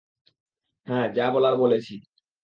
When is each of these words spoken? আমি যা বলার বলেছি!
আমি 0.87 1.07
যা 1.17 1.25
বলার 1.33 1.55
বলেছি! 1.55 1.93